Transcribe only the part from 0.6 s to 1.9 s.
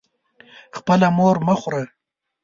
خپله مور مه خوره.